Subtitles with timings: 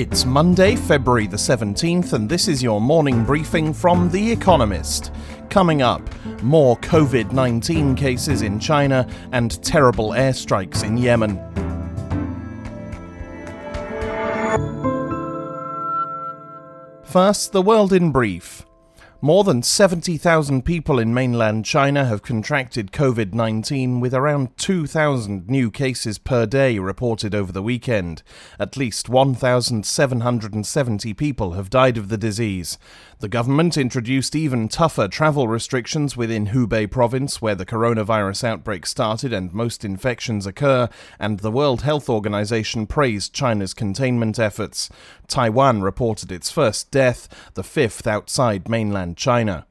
[0.00, 5.12] It's Monday, February the 17th, and this is your morning briefing from The Economist.
[5.50, 6.00] Coming up,
[6.42, 11.36] more COVID 19 cases in China and terrible airstrikes in Yemen.
[17.04, 18.64] First, the world in brief.
[19.22, 25.70] More than 70,000 people in mainland China have contracted COVID 19, with around 2,000 new
[25.70, 28.22] cases per day reported over the weekend.
[28.58, 32.78] At least 1,770 people have died of the disease.
[33.18, 39.34] The government introduced even tougher travel restrictions within Hubei province, where the coronavirus outbreak started
[39.34, 44.88] and most infections occur, and the World Health Organization praised China's containment efforts.
[45.28, 49.66] Taiwan reported its first death, the fifth outside mainland China.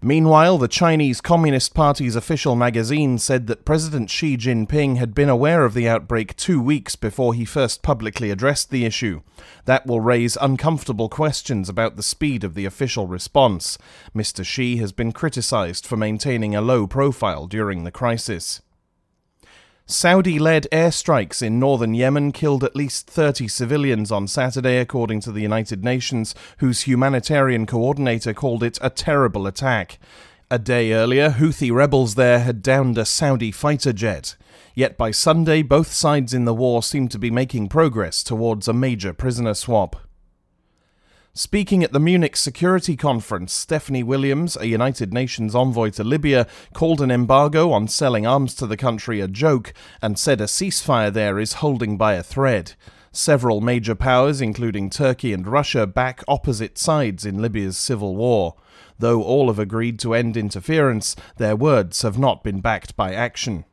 [0.00, 5.64] Meanwhile, the Chinese Communist Party's official magazine said that President Xi Jinping had been aware
[5.64, 9.22] of the outbreak two weeks before he first publicly addressed the issue.
[9.64, 13.76] That will raise uncomfortable questions about the speed of the official response.
[14.14, 14.44] Mr.
[14.44, 18.60] Xi has been criticized for maintaining a low profile during the crisis.
[19.90, 25.32] Saudi led airstrikes in northern Yemen killed at least 30 civilians on Saturday, according to
[25.32, 29.98] the United Nations, whose humanitarian coordinator called it a terrible attack.
[30.50, 34.36] A day earlier, Houthi rebels there had downed a Saudi fighter jet.
[34.74, 38.74] Yet by Sunday, both sides in the war seemed to be making progress towards a
[38.74, 39.96] major prisoner swap.
[41.38, 47.00] Speaking at the Munich Security Conference, Stephanie Williams, a United Nations envoy to Libya, called
[47.00, 49.72] an embargo on selling arms to the country a joke
[50.02, 52.72] and said a ceasefire there is holding by a thread.
[53.12, 58.56] Several major powers, including Turkey and Russia, back opposite sides in Libya's civil war.
[58.98, 63.64] Though all have agreed to end interference, their words have not been backed by action.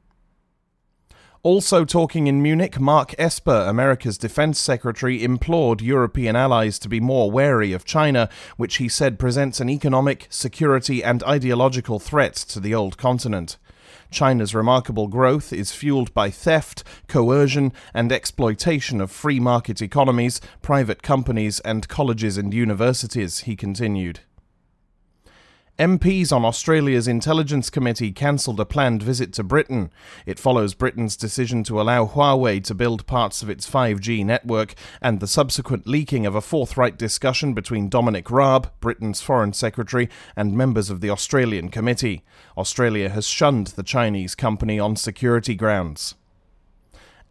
[1.45, 7.29] Also talking in Munich, Mark Esper, America's defense secretary, implored European allies to be more
[7.29, 12.73] wary of China, which he said presents an economic, security, and ideological threat to the
[12.73, 13.57] old continent.
[14.09, 21.03] China's remarkable growth is fueled by theft, coercion, and exploitation of free market economies, private
[21.03, 24.21] companies, and colleges and universities, he continued.
[25.77, 29.91] MPs on Australia's Intelligence Committee cancelled a planned visit to Britain.
[30.25, 35.19] It follows Britain's decision to allow Huawei to build parts of its 5G network and
[35.19, 40.89] the subsequent leaking of a forthright discussion between Dominic Raab, Britain's Foreign Secretary, and members
[40.89, 42.23] of the Australian Committee.
[42.57, 46.15] Australia has shunned the Chinese company on security grounds.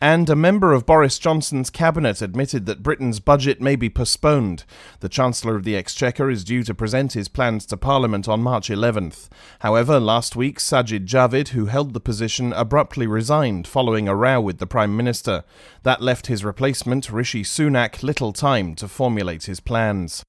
[0.05, 4.65] And a member of Boris Johnson's cabinet admitted that Britain's budget may be postponed.
[5.01, 8.69] The Chancellor of the Exchequer is due to present his plans to Parliament on March
[8.69, 9.31] 11th.
[9.61, 14.59] However, last week, Sajid Javid, who held the position, abruptly resigned following a row with
[14.59, 15.43] the Prime Minister.
[15.85, 20.23] That left his replacement, Rishi Sunak, little time to formulate his plans.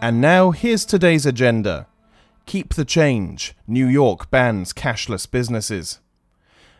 [0.00, 1.88] And now, here's today's agenda.
[2.48, 3.54] Keep the change.
[3.66, 5.98] New York bans cashless businesses.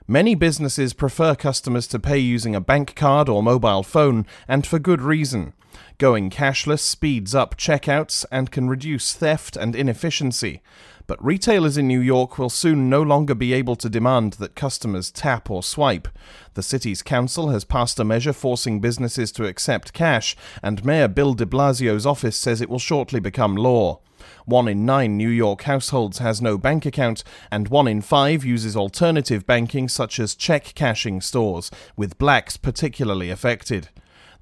[0.06, 4.79] Many businesses prefer customers to pay using a bank card or mobile phone, and for
[4.79, 5.53] good reason.
[5.99, 10.62] Going cashless speeds up checkouts and can reduce theft and inefficiency.
[11.06, 15.11] But retailers in New York will soon no longer be able to demand that customers
[15.11, 16.09] tap or swipe.
[16.55, 21.35] The city's council has passed a measure forcing businesses to accept cash, and Mayor Bill
[21.35, 24.00] de Blasio's office says it will shortly become law.
[24.44, 28.77] One in nine New York households has no bank account, and one in five uses
[28.77, 33.88] alternative banking such as check cashing stores, with blacks particularly affected.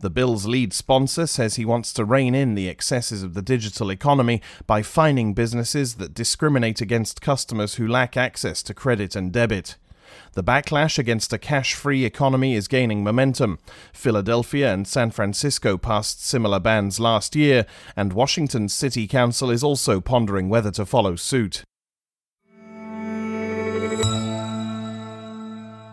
[0.01, 3.91] The bill's lead sponsor says he wants to rein in the excesses of the digital
[3.91, 9.77] economy by fining businesses that discriminate against customers who lack access to credit and debit.
[10.33, 13.59] The backlash against a cash free economy is gaining momentum.
[13.93, 20.01] Philadelphia and San Francisco passed similar bans last year, and Washington's City Council is also
[20.01, 21.65] pondering whether to follow suit.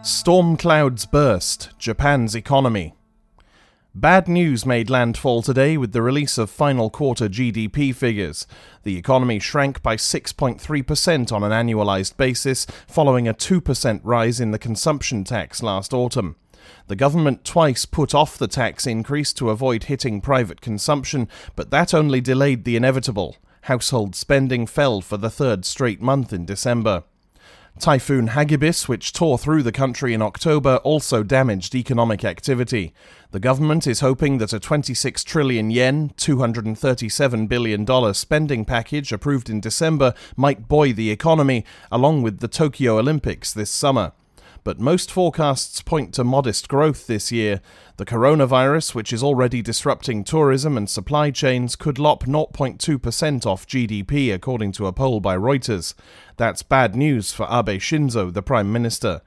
[0.03, 2.93] Storm clouds burst, Japan's economy.
[3.95, 8.47] Bad news made landfall today with the release of final quarter GDP figures.
[8.81, 14.57] The economy shrank by 6.3% on an annualized basis, following a 2% rise in the
[14.57, 16.37] consumption tax last autumn.
[16.87, 21.93] The government twice put off the tax increase to avoid hitting private consumption, but that
[21.93, 23.37] only delayed the inevitable.
[23.61, 27.03] Household spending fell for the third straight month in December.
[27.79, 32.93] Typhoon Hagibis, which tore through the country in October, also damaged economic activity.
[33.31, 39.59] The government is hoping that a 26 trillion yen, $237 billion spending package approved in
[39.59, 44.13] December might buoy the economy, along with the Tokyo Olympics this summer.
[44.63, 47.62] But most forecasts point to modest growth this year.
[47.98, 54.33] The coronavirus, which is already disrupting tourism and supply chains, could lop 0.2% off GDP,
[54.33, 55.94] according to a poll by Reuters.
[56.38, 59.21] That's bad news for Abe Shinzo, the Prime Minister.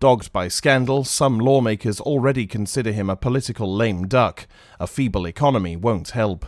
[0.00, 4.46] Dogged by scandal, some lawmakers already consider him a political lame duck.
[4.78, 6.46] A feeble economy won't help.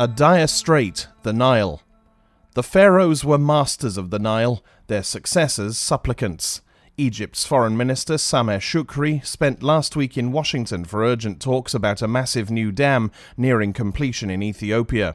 [0.00, 1.82] A dire strait, the Nile.
[2.58, 6.60] The pharaohs were masters of the Nile, their successors supplicants.
[6.96, 12.08] Egypt's Foreign Minister Sameh Shoukry spent last week in Washington for urgent talks about a
[12.08, 15.14] massive new dam nearing completion in Ethiopia.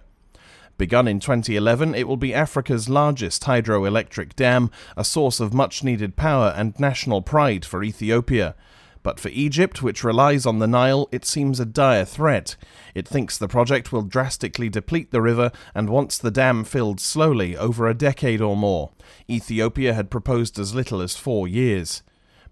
[0.78, 6.16] Begun in 2011, it will be Africa's largest hydroelectric dam, a source of much needed
[6.16, 8.56] power and national pride for Ethiopia.
[9.04, 12.56] But for Egypt, which relies on the Nile, it seems a dire threat.
[12.96, 17.58] It thinks the project will drastically deplete the river and wants the dam filled slowly
[17.58, 18.92] over a decade or more.
[19.30, 22.02] Ethiopia had proposed as little as four years.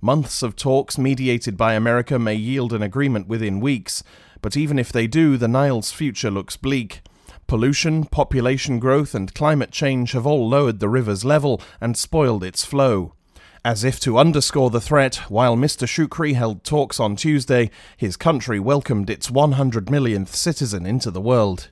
[0.01, 4.03] Months of talks mediated by America may yield an agreement within weeks,
[4.41, 7.01] but even if they do, the Nile's future looks bleak.
[7.47, 12.65] Pollution, population growth, and climate change have all lowered the river's level and spoiled its
[12.65, 13.13] flow.
[13.63, 15.87] As if to underscore the threat, while Mr.
[15.87, 21.69] Shoukry held talks on Tuesday, his country welcomed its 100 millionth citizen into the world.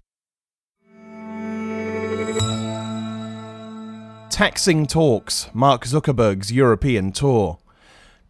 [4.29, 7.57] Taxing talks, Mark Zuckerberg's European tour.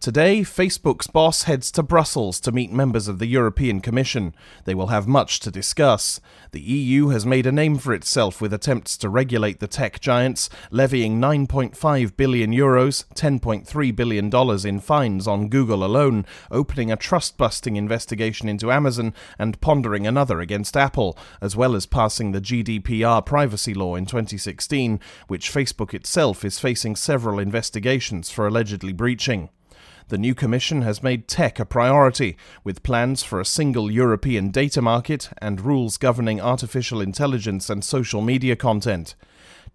[0.01, 4.33] Today, Facebook's boss heads to Brussels to meet members of the European Commission.
[4.63, 6.21] They will have much to discuss.
[6.51, 10.49] The EU has made a name for itself with attempts to regulate the tech giants,
[10.71, 17.75] levying 9.5 billion euros, $10.3 billion in fines on Google alone, opening a trust busting
[17.75, 23.73] investigation into Amazon, and pondering another against Apple, as well as passing the GDPR privacy
[23.73, 29.49] law in 2016, which Facebook itself is facing several investigations for allegedly breaching.
[30.09, 34.81] The new Commission has made tech a priority, with plans for a single European data
[34.81, 39.13] market and rules governing artificial intelligence and social media content.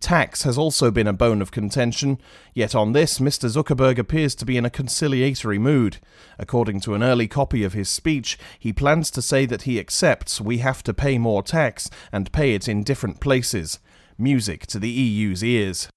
[0.00, 2.18] Tax has also been a bone of contention,
[2.52, 3.48] yet on this, Mr.
[3.48, 5.98] Zuckerberg appears to be in a conciliatory mood.
[6.36, 10.40] According to an early copy of his speech, he plans to say that he accepts
[10.40, 13.78] we have to pay more tax and pay it in different places.
[14.18, 15.88] Music to the EU's ears.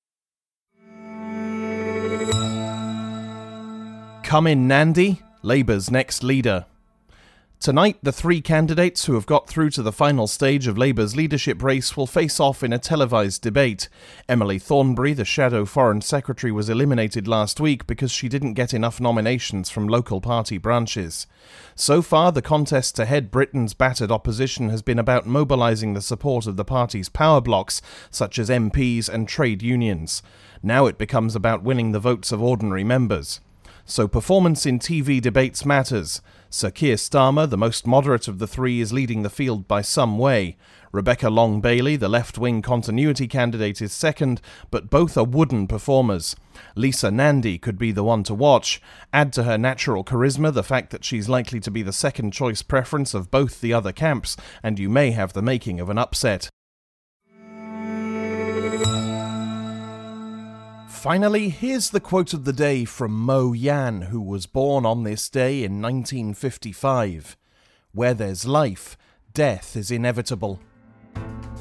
[4.28, 6.66] Come in Nandy, Labour's next leader.
[7.62, 11.64] Tonight, the three candidates who have got through to the final stage of Labour's leadership
[11.64, 13.88] race will face off in a televised debate.
[14.28, 19.00] Emily Thornberry, the shadow Foreign Secretary, was eliminated last week because she didn't get enough
[19.00, 21.26] nominations from local party branches.
[21.74, 26.48] So far, the contest to head Britain's battered opposition has been about mobilising the support
[26.48, 27.82] of the party's power blocks,
[28.12, 30.22] such as MPs and trade unions.
[30.62, 33.40] Now it becomes about winning the votes of ordinary members
[33.90, 36.22] so performance in TV debates matters.
[36.50, 40.18] Sir Keir Starmer, the most moderate of the three, is leading the field by some
[40.18, 40.58] way.
[40.92, 44.42] Rebecca Long Bailey, the left wing continuity candidate, is second,
[44.72, 46.36] but both are wooden performers.
[46.76, 48.82] Lisa Nandy could be the one to watch.
[49.14, 52.62] Add to her natural charisma the fact that she's likely to be the second choice
[52.62, 56.50] preference of both the other camps, and you may have the making of an upset.
[60.98, 65.30] Finally, here's the quote of the day from Mo Yan, who was born on this
[65.30, 67.38] day in 1955
[67.92, 68.98] Where there's life,
[69.32, 70.60] death is inevitable.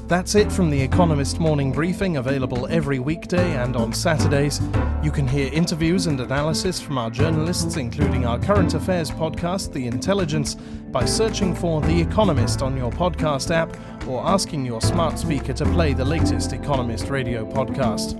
[0.07, 4.59] That's it from the Economist Morning Briefing, available every weekday and on Saturdays.
[5.03, 9.85] You can hear interviews and analysis from our journalists, including our current affairs podcast, The
[9.85, 13.77] Intelligence, by searching for The Economist on your podcast app
[14.07, 18.19] or asking your smart speaker to play the latest Economist radio podcast.